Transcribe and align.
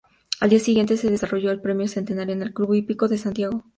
Al 0.39 0.49
día 0.49 0.57
siguiente 0.57 0.97
se 0.97 1.11
desarrolló 1.11 1.51
el 1.51 1.61
"Premio 1.61 1.87
Centenario" 1.87 2.33
en 2.33 2.41
el 2.41 2.55
Club 2.55 2.73
Hípico 2.73 3.07
de 3.07 3.19
Santiago. 3.19 3.61